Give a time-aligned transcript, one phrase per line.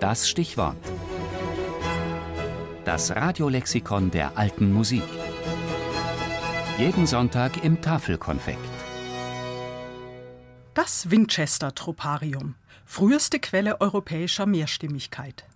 [0.00, 0.76] Das Stichwort.
[2.84, 5.02] Das Radiolexikon der alten Musik.
[6.76, 8.58] Jeden Sonntag im Tafelkonfekt.
[10.74, 15.46] Das Winchester Troparium, früheste Quelle europäischer Mehrstimmigkeit.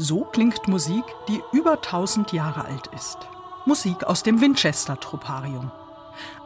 [0.00, 3.18] So klingt Musik, die über 1000 Jahre alt ist.
[3.66, 5.72] Musik aus dem Winchester Troparium.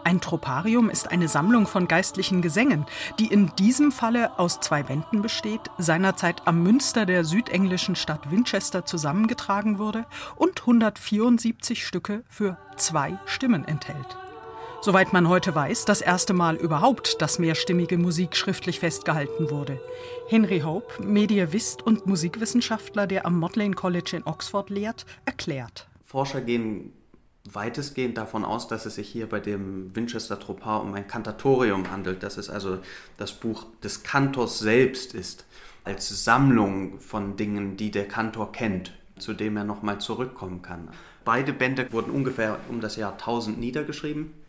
[0.05, 2.87] Ein Troparium ist eine Sammlung von geistlichen Gesängen,
[3.19, 8.87] die in diesem Falle aus zwei Wänden besteht, seinerzeit am Münster der südenglischen Stadt Winchester
[8.87, 14.17] zusammengetragen wurde und 174 Stücke für zwei Stimmen enthält
[14.83, 19.81] soweit man heute weiß, das erste Mal überhaupt, dass mehrstimmige Musik schriftlich festgehalten wurde.
[20.29, 25.87] Henry Hope, Medievist und Musikwissenschaftler, der am Modlane College in Oxford lehrt, erklärt.
[26.05, 26.93] Forscher gehen
[27.45, 32.25] weitestgehend davon aus, dass es sich hier bei dem Winchester Tropar um ein Kantatorium handelt,
[32.25, 32.79] dass es also
[33.19, 35.45] das Buch des Kantors selbst ist,
[35.85, 40.89] als Sammlung von Dingen, die der Kantor kennt, zu dem er nochmal zurückkommen kann.
[41.25, 44.42] Beide Bände wurden ungefähr um das Jahr 1000 niedergeschrieben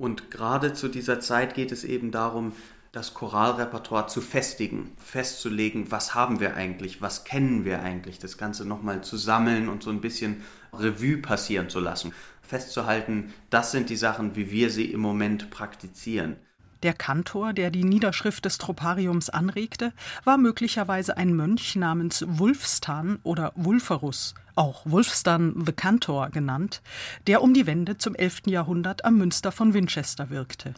[0.00, 2.52] und gerade zu dieser Zeit geht es eben darum,
[2.90, 8.66] das Choralrepertoire zu festigen, festzulegen, was haben wir eigentlich, was kennen wir eigentlich, das Ganze
[8.66, 10.42] nochmal zu sammeln und so ein bisschen
[10.72, 12.14] Revue passieren zu lassen.
[12.40, 16.36] Festzuhalten, das sind die Sachen, wie wir sie im Moment praktizieren.
[16.82, 19.92] Der Kantor, der die Niederschrift des Tropariums anregte,
[20.24, 26.80] war möglicherweise ein Mönch namens Wulfstan oder Wulferus, auch Wulfstan the Cantor genannt,
[27.26, 28.42] der um die Wende zum 11.
[28.46, 30.72] Jahrhundert am Münster von Winchester wirkte.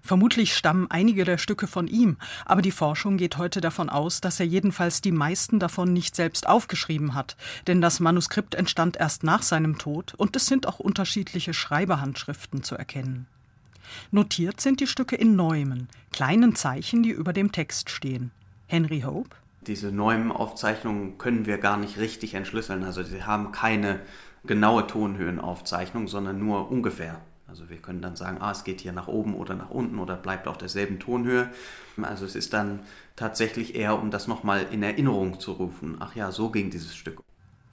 [0.00, 4.38] Vermutlich stammen einige der Stücke von ihm, aber die Forschung geht heute davon aus, dass
[4.38, 9.42] er jedenfalls die meisten davon nicht selbst aufgeschrieben hat, denn das Manuskript entstand erst nach
[9.42, 13.26] seinem Tod und es sind auch unterschiedliche Schreiberhandschriften zu erkennen.
[14.10, 18.30] Notiert sind die Stücke in Neumen, kleinen Zeichen, die über dem Text stehen.
[18.66, 19.36] Henry Hope?
[19.66, 22.84] Diese Neumen-Aufzeichnungen können wir gar nicht richtig entschlüsseln.
[22.84, 24.00] Also sie haben keine
[24.46, 27.20] genaue Tonhöhenaufzeichnung, sondern nur ungefähr.
[27.46, 30.16] Also wir können dann sagen, ah, es geht hier nach oben oder nach unten oder
[30.16, 31.50] bleibt auf derselben Tonhöhe.
[32.02, 32.80] Also es ist dann
[33.16, 35.96] tatsächlich eher, um das nochmal in Erinnerung zu rufen.
[36.00, 37.22] Ach ja, so ging dieses Stück.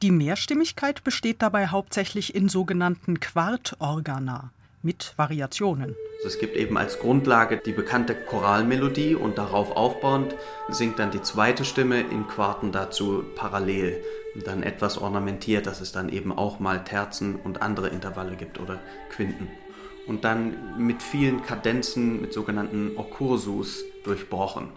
[0.02, 5.96] Die Mehrstimmigkeit besteht dabei hauptsächlich in sogenannten Quartorgana mit Variationen.
[6.18, 10.36] Also es gibt eben als Grundlage die bekannte Choralmelodie und darauf aufbauend
[10.69, 14.03] singt dann die zweite Stimme in Quarten dazu parallel
[14.46, 18.80] dann etwas ornamentiert, dass es dann eben auch mal Terzen und andere Intervalle gibt oder
[19.09, 19.50] Quinten.
[20.08, 24.70] Und dann mit vielen Kadenzen, mit sogenannten Okursus durchbrochen,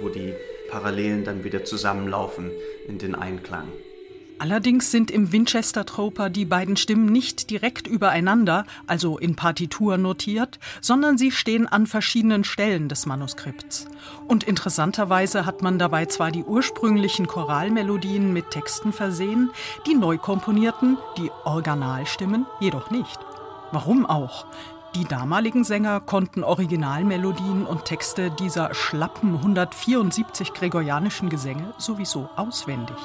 [0.00, 0.34] wo die
[0.70, 2.50] Parallelen dann wieder zusammenlaufen
[2.86, 3.68] in den Einklang.
[4.40, 10.60] Allerdings sind im Winchester Troper die beiden Stimmen nicht direkt übereinander, also in Partitur notiert,
[10.80, 13.88] sondern sie stehen an verschiedenen Stellen des Manuskripts.
[14.28, 19.50] Und interessanterweise hat man dabei zwar die ursprünglichen Choralmelodien mit Texten versehen,
[19.86, 23.18] die neu komponierten, die Originalstimmen jedoch nicht.
[23.72, 24.46] Warum auch?
[24.94, 32.96] Die damaligen Sänger konnten Originalmelodien und Texte dieser schlappen 174 gregorianischen Gesänge sowieso auswendig.